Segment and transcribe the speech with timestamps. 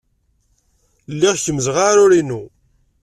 [1.13, 2.41] Lliɣ kemmzeɣ aɛrur-inu.